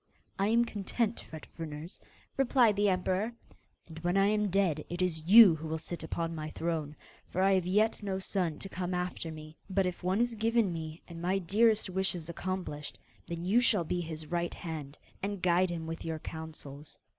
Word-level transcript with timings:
'I 0.39 0.47
am 0.47 0.65
content, 0.65 1.19
Fet 1.19 1.45
Fruners,' 1.55 1.99
replied 2.35 2.75
the 2.75 2.89
emperor, 2.89 3.33
'and 3.87 3.99
when 3.99 4.17
I 4.17 4.25
am 4.29 4.49
dead 4.49 4.83
it 4.89 4.99
is 4.99 5.25
you 5.27 5.55
who 5.55 5.67
will 5.67 5.77
sit 5.77 6.01
upon 6.03 6.33
my 6.33 6.49
throne; 6.49 6.95
for 7.27 7.39
I 7.43 7.53
have 7.53 7.67
yet 7.67 8.01
no 8.01 8.17
son 8.17 8.57
to 8.57 8.67
come 8.67 8.95
after 8.95 9.31
me. 9.31 9.57
But 9.69 9.85
if 9.85 10.01
one 10.01 10.19
is 10.19 10.33
given 10.33 10.73
me, 10.73 11.03
and 11.07 11.21
my 11.21 11.37
dearest 11.37 11.87
wish 11.87 12.15
is 12.15 12.29
accomplished, 12.29 12.97
then 13.27 13.45
you 13.45 13.61
shall 13.61 13.83
be 13.83 14.01
his 14.01 14.25
right 14.25 14.55
hand, 14.55 14.97
and 15.21 15.39
guide 15.39 15.69
him 15.69 15.85
with 15.85 16.03
your 16.03 16.17
counsels. 16.17 16.97